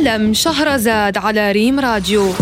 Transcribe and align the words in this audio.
عالم 0.00 0.32
شهرزاد 0.32 1.18
على 1.18 1.52
ريم 1.52 1.80
راديو. 1.80 2.32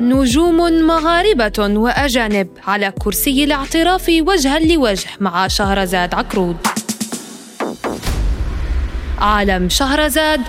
نجوم 0.00 0.56
مغاربة 0.86 1.52
وأجانب 1.58 2.48
على 2.66 2.92
كرسي 2.98 3.44
الاعتراف 3.44 4.08
وجها 4.20 4.58
لوجه 4.58 5.08
مع 5.20 5.48
شهرزاد 5.48 6.14
عكرود 6.14 6.56
عالم 9.18 9.68
شهرزاد 9.68 10.40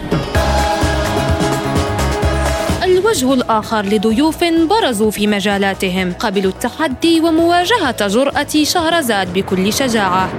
الوجه 2.83 3.33
الآخر 3.33 3.85
لضيوف 3.85 4.43
برزوا 4.43 5.11
في 5.11 5.27
مجالاتهم 5.27 6.13
قبلوا 6.13 6.51
التحدي 6.51 7.19
ومواجهة 7.19 8.07
جرأة 8.07 8.63
شهرزاد 8.63 9.33
بكل 9.33 9.73
شجاعة. 9.73 10.29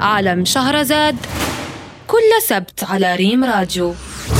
عالم 0.00 0.44
شهرزاد 0.44 1.16
كل 2.10 2.42
سبت 2.48 2.84
على 2.84 3.16
ريم 3.16 3.44
راديو. 3.44 3.94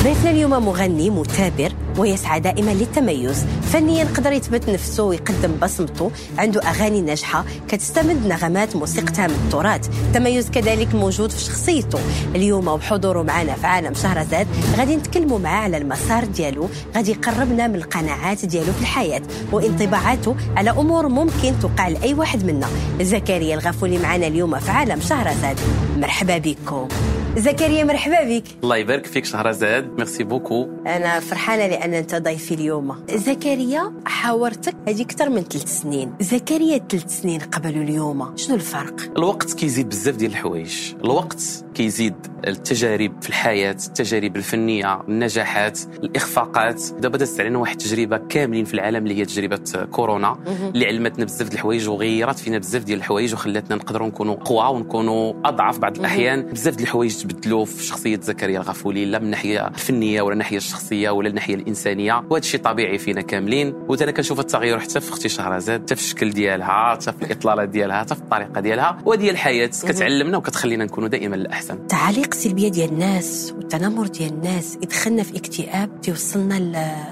ضيفنا 0.05 0.31
اليوم 0.31 0.67
مغني 0.67 1.11
مثابر 1.11 1.73
ويسعى 1.99 2.41
دائما 2.41 2.71
للتميز. 2.71 3.45
فنيا 3.73 4.05
قدر 4.05 4.33
يثبت 4.33 4.69
نفسه 4.69 5.03
ويقدم 5.03 5.53
بصمته. 5.63 6.11
عنده 6.39 6.63
أغاني 6.63 7.01
ناجحة 7.01 7.45
كتستمد 7.69 8.27
نغمات 8.27 8.77
موسيقتها 8.77 9.27
من 9.27 9.35
التراث. 9.35 9.89
التميز 9.89 10.51
كذلك 10.51 10.95
موجود 10.95 11.31
في 11.31 11.41
شخصيته. 11.41 11.99
اليوم 12.35 12.69
وبحضوره 12.69 13.23
معنا 13.23 13.55
في 13.55 13.67
عالم 13.67 13.95
شهرزاد. 13.95 14.47
غادي 14.77 14.97
نتكلموا 14.97 15.39
معاه 15.39 15.63
على 15.63 15.77
المسار 15.77 16.25
ديالو. 16.25 16.69
غادي 16.97 17.11
يقربنا 17.11 17.67
من 17.67 17.75
القناعات 17.75 18.45
ديالو 18.45 18.73
في 18.73 18.81
الحياة 18.81 19.23
وانطباعاته 19.53 20.37
على 20.57 20.71
أمور 20.71 21.09
ممكن 21.09 21.55
توقع 21.63 21.89
لأي 21.89 22.15
واحد 22.15 22.45
منا. 22.45 22.69
زكريا 23.01 23.55
الغفولي 23.55 23.99
معنا 23.99 24.27
اليوم 24.27 24.59
في 24.59 24.71
عالم 24.71 25.01
شهرزاد. 25.01 25.59
مرحبا 25.97 26.39
بكم. 26.39 26.89
زكريا 27.37 27.85
مرحبا 27.85 28.25
بك. 28.25 28.45
الله 28.63 28.77
يبارك 28.77 29.07
فيك 29.07 29.25
شهرزاد 29.25 29.91
merci 29.99 30.25
beaucoup 30.25 30.69
أنا 30.87 31.21
فرحانة 31.21 31.67
لأن 31.67 31.95
أنت 31.95 32.15
ضيفي 32.15 32.55
اليوم. 32.55 33.05
زكريا 33.15 33.93
حاورتك؟ 34.07 34.75
هذه 34.89 35.03
أكثر 35.03 35.31
من 35.31 35.43
ثلاث 35.43 35.81
سنين. 35.81 36.13
زكريا 36.21 36.79
ثلاث 36.91 37.21
سنين 37.21 37.41
قبل 37.41 37.71
اليوم. 37.71 38.37
شنو 38.37 38.57
الفرق؟ 38.57 39.01
الوقت 39.17 39.53
كيزيد 39.53 39.89
بزاف 39.89 40.17
ديال 40.17 40.31
الحوايج. 40.31 40.95
الوقت 41.05 41.65
كيزيد. 41.75 42.15
التجارب 42.47 43.23
في 43.23 43.29
الحياة 43.29 43.71
التجارب 43.71 44.37
الفنية 44.37 45.01
النجاحات 45.09 45.81
الإخفاقات. 46.05 46.83
دابا 46.99 47.19
دازت 47.19 47.41
علينا 47.41 47.59
واحد 47.59 47.73
التجربة 47.81 48.17
كاملين 48.17 48.65
في 48.65 48.75
العالم 48.75 49.03
اللي 49.03 49.19
هي 49.19 49.25
تجربة 49.25 49.85
كورونا 49.91 50.39
اللي 50.75 50.87
علمتنا 50.87 51.25
بزاف 51.25 51.49
ديال 51.49 51.55
الحوايج 51.55 51.89
وغيرت 51.89 52.39
فينا 52.39 52.59
بزاف 52.59 52.85
ديال 52.85 52.99
الحوايج 52.99 53.35
وخلاتنا 53.35 53.77
نقدروا 53.77 54.09
نكونوا 54.09 54.35
قوى 54.35 54.77
ونكونوا 54.77 55.33
أضعف 55.45 55.79
بعض 55.79 55.97
الأحيان. 55.99 56.43
بزاف 56.43 56.75
ديال 56.75 56.87
الحوايج 56.87 57.17
تبدلوا 57.17 57.65
في 57.65 57.83
شخصية 57.83 58.21
زكريا 58.21 58.61
الغفولي 58.61 59.05
لا 59.05 59.19
من 59.19 59.25
الناحية 59.25 59.67
الفنية 59.67 60.23
ولا 60.23 60.33
الناحية 60.33 60.57
الشخصية 60.57 61.11
ولا 61.11 61.29
الناحية 61.29 61.55
الإنسانية. 61.55 62.25
وهذا 62.31 62.45
الشيء 62.45 62.61
طبيعي 62.61 62.99
فينا 62.99 63.21
كاملين. 63.21 63.75
وتا 63.89 64.05
أنا 64.05 64.13
كنشوف 64.13 64.41
التغير 64.41 64.79
حتى 64.79 65.01
في 65.01 65.11
أختي 65.11 65.29
شهرزاد 65.29 65.83
حتى 65.83 65.97
في 65.97 66.03
الشكل 66.03 66.31
ديالها 66.31 66.91
حتى 66.95 67.13
في 67.13 67.23
الإطلالة 67.23 67.65
ديالها 67.65 68.01
حتى 68.01 68.15
في 68.15 68.21
الطريقة 68.21 68.61
ديالها. 68.61 68.99
وهذه 69.05 69.31
الحياة. 69.31 69.67
كتعلمنا 69.67 70.37
وكتخلينا 70.37 70.85
نكونوا 70.85 71.09
دائما 71.09 71.37
الأحسن. 71.37 71.87
التعاليق 72.31 72.35
السلبيه 72.35 72.69
ديال 72.69 72.93
الناس 72.93 73.53
والتنمر 73.57 74.07
ديال 74.07 74.33
الناس 74.33 74.79
يدخلنا 74.83 75.23
في 75.23 75.37
اكتئاب 75.37 76.01
توصلنا 76.01 76.55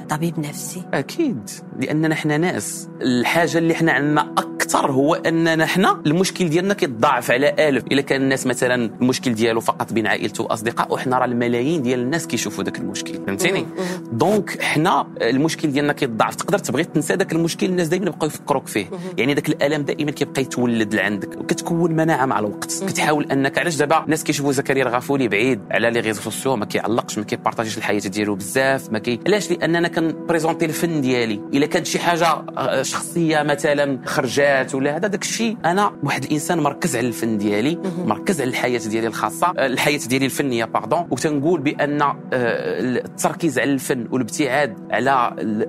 لطبيب 0.04 0.40
نفسي. 0.40 0.82
أكيد 0.94 1.50
لأننا 1.80 2.14
حنا 2.14 2.38
ناس. 2.38 2.88
الحاجة 3.02 3.58
اللي 3.58 3.74
حنا 3.74 3.92
عندنا 3.92 4.34
أكثر 4.68 4.92
هو 4.92 5.14
اننا 5.14 5.66
حنا 5.66 6.02
المشكل 6.06 6.48
ديالنا 6.48 6.74
كيتضاعف 6.74 7.30
على 7.30 7.68
آلف. 7.68 7.84
إلا 7.92 8.02
كان 8.02 8.22
الناس 8.22 8.46
مثلا 8.46 8.90
المشكل 9.00 9.34
ديالو 9.34 9.60
فقط 9.60 9.92
بين 9.92 10.06
عائلته 10.06 10.44
وأصدقائه 10.44 10.92
وحنا 10.92 11.18
راه 11.18 11.24
الملايين 11.24 11.82
ديال 11.82 12.00
الناس 12.00 12.26
كيشوفوا 12.26 12.64
ذاك 12.64 12.78
المشكل. 12.78 13.14
فهمتيني؟ 13.26 13.66
donc 14.12 14.62
حنا 14.62 15.06
المشكل 15.22 15.72
ديالنا 15.72 15.92
كيتضاعف. 15.92 16.34
تقدر 16.34 16.58
تبغي 16.58 16.84
تنسى 16.84 17.14
ذاك 17.14 17.32
المشكل 17.32 17.66
الناس 17.66 17.88
دائما 17.88 18.06
يبقاو 18.06 18.26
يفكروك 18.26 18.66
فيه. 18.66 18.86
يعني 19.18 19.34
ذاك 19.34 19.48
الألم 19.48 19.82
دائما 19.82 20.10
كيبقى 20.10 20.42
يتولد 20.42 20.94
لعندك 20.94 21.36
وكتكون 21.40 21.92
مناعة 21.92 22.26
مع 22.26 22.38
الوقت. 22.38 22.84
كتحاول 22.86 23.26
أنك 23.32 23.58
علاش 23.58 23.76
دابا 23.76 24.04
الناس 24.04 24.24
كيشوفوا 24.24 24.52
زكريا 24.52 24.82
الغفولي 24.82 25.28
بعيد 25.28 25.60
على 25.70 25.90
les 25.90 26.00
réseaux 26.00 26.20
sociaux؟ 26.20 26.56
ما 26.56 26.64
كيعلقش 26.64 27.18
ما 27.18 27.24
كي 27.24 27.33
partage 27.33 27.65
يش 27.65 27.78
الحياة 27.78 28.00
ديالو 28.00 28.34
بزاف 28.34 28.92
ما 28.92 28.98
كي 28.98 29.20
علاش؟ 29.26 29.50
لأننا 29.50 29.88
كن 29.88 30.02
présenter 30.02 30.64
الفن 30.64 31.00
ديالي. 31.00 31.40
إلا 31.54 31.66
كانت 31.66 31.86
شي 31.86 31.98
حاجة 31.98 32.42
شخصية 32.82 33.42
مثلا 33.42 33.98
خرجات 34.06 34.57
ولا 34.74 34.96
هذا 34.96 35.08
داك 35.08 35.22
الشيء. 35.22 35.56
أنا 35.64 35.92
واحد 36.02 36.24
الإنسان 36.24 36.60
مركز 36.60 36.96
على 36.96 37.06
الفن 37.08 37.38
ديالي 37.38 37.78
مركز 38.06 38.40
على 38.40 38.50
الحياة 38.50 38.78
ديالي 38.78 39.06
الخاصة 39.06 39.50
الحياة 39.50 39.98
ديالي 40.08 40.24
الفنية 40.24 40.64
باردون 40.64 41.06
وتنقول 41.10 41.60
بأن 41.60 42.02
التركيز 42.32 43.58
على 43.58 43.72
الفن 43.72 44.08
والابتعاد 44.12 44.76
على 44.90 45.10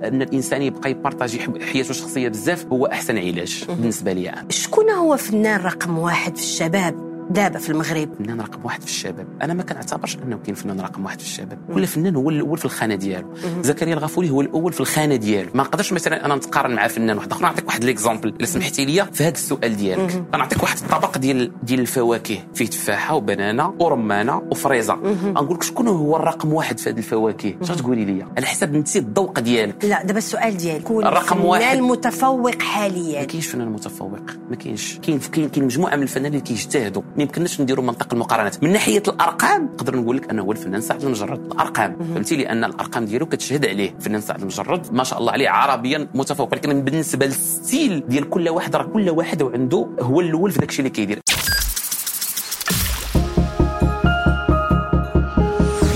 أن 0.04 0.22
الإنسان 0.22 0.62
يبقى 0.62 0.90
يبارطاجي 0.90 1.40
حياته 1.72 1.90
الشخصية 1.90 2.28
بزاف 2.28 2.66
هو 2.66 2.86
أحسن 2.86 3.18
علاج 3.18 3.64
بالنسبة 3.68 4.12
لي 4.12 4.44
شكون 4.48 4.90
هو 4.90 5.16
فنان 5.16 5.60
رقم 5.60 5.98
واحد 5.98 6.36
في 6.36 6.42
الشباب؟ 6.42 7.09
دابا 7.30 7.58
في 7.58 7.70
المغرب. 7.70 8.08
فنان 8.18 8.40
رقم 8.40 8.64
واحد 8.64 8.80
في 8.80 8.86
الشباب. 8.86 9.26
أنا 9.42 9.54
ما 9.54 9.62
كنعتبرش 9.62 10.16
أنه 10.16 10.38
كاين 10.44 10.54
فنان 10.54 10.80
رقم 10.80 11.04
واحد 11.04 11.20
في 11.20 11.26
الشباب. 11.26 11.58
كل 11.74 11.86
فنان 11.86 12.16
هو 12.16 12.30
الأول 12.30 12.58
في 12.58 12.64
الخانة 12.64 12.94
ديالو. 12.94 13.28
زكريا 13.62 13.94
الغفولي 13.94 14.30
هو 14.30 14.40
الأول 14.40 14.72
في 14.72 14.80
الخانة 14.80 15.16
ديالو. 15.16 15.50
ما 15.54 15.62
نقدرش 15.62 15.92
مثلا 15.92 16.26
أنا 16.26 16.36
نتقارن 16.36 16.74
مع 16.74 16.88
فنان 16.88 17.16
واحد 17.16 17.32
آخر. 17.32 17.42
نعطيك 17.42 17.66
واحد 17.66 17.84
l'exemple 17.84 18.28
إلا 18.28 18.46
سمحتي 18.46 18.84
لي 18.84 19.06
في 19.12 19.24
هذا 19.24 19.32
السؤال 19.32 19.76
ديالك. 19.76 20.24
غنعطيك 20.34 20.62
واحد 20.62 20.78
الطبق 20.78 21.18
ديال 21.18 21.52
ديال 21.62 21.80
الفواكه. 21.80 22.38
فيه 22.54 22.66
تفاحة 22.66 23.14
وبنانة 23.14 23.74
ورمانة 23.78 24.42
وفريزة. 24.50 24.94
نقول 25.24 25.56
لك 25.56 25.62
شكون 25.62 25.88
هو 25.88 26.16
الرقم 26.16 26.52
واحد 26.52 26.78
في 26.78 26.90
هذه 26.90 26.98
الفواكه؟ 26.98 27.54
اش 27.62 27.68
تقولي 27.68 28.04
لي 28.04 28.26
على 28.36 28.46
حسب 28.46 28.74
انت 28.74 28.96
الذوق 28.96 29.40
ديالك. 29.40 29.84
لا 29.84 30.04
دابا 30.04 30.18
السؤال 30.18 30.56
ديالك. 30.56 30.82
كون 30.82 31.06
الرقم 31.06 31.44
واحد. 31.44 31.78
متفوق 31.78 32.62
حاليا. 32.62 33.20
ما 33.20 33.26
كاينش 33.26 33.46
فنان 33.46 33.68
متفوق. 33.68 34.10
ما 34.50 34.56
كاينش. 34.56 34.98
كاين 34.98 35.18
كاين 35.18 35.48
كاين 35.48 35.64
مجموعة 35.64 35.96
من 35.96 36.02
الفنانين 36.02 36.32
اللي 36.32 36.44
كيجتهدوا. 36.44 37.02
ما 37.20 37.24
يمكنناش 37.24 37.60
نديروا 37.60 37.84
منطق 37.84 38.12
المقارنات 38.12 38.64
من 38.64 38.72
ناحية 38.72 39.02
الأرقام 39.08 39.64
نقدر 39.74 39.96
نقول 39.96 40.16
لك 40.16 40.30
أنه 40.30 40.42
هو 40.42 40.52
الفنان 40.52 40.80
سعد 40.80 41.04
لمجرد. 41.04 41.52
الأرقام. 41.52 41.96
فهمتي؟ 42.14 42.36
لأن 42.36 42.64
الأرقام 42.64 43.04
ديالو 43.04 43.26
كتشهد 43.26 43.66
عليه. 43.66 43.90
الفنان 43.90 44.20
سعد 44.20 44.40
لمجرد 44.40 44.92
ما 44.92 45.04
شاء 45.04 45.18
الله 45.18 45.32
عليه 45.32 45.48
عربيا 45.48 46.08
متفوق. 46.14 46.52
ولكن 46.52 46.82
بالنسبة 46.82 47.26
لل 47.26 47.48
style 47.48 48.04
ديال 48.08 48.30
كل 48.30 48.48
واحد 48.48 48.76
راه 48.76 48.82
كل 48.82 49.10
واحد 49.10 49.42
وعنده 49.42 49.88
هو 50.00 50.20
الأول 50.20 50.50
في 50.50 50.58
داك 50.58 50.68
الشيء 50.68 50.86
اللي 50.86 50.96
كيدير. 50.96 51.20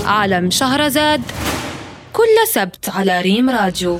عالم 0.05 0.49
شهرزاد 0.49 1.21
كل 2.13 2.47
سبت 2.53 2.89
على 2.89 3.21
ريم 3.21 3.49
راديو. 3.49 3.99